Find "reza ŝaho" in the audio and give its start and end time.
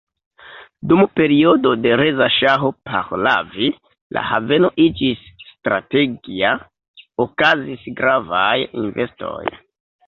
2.01-2.71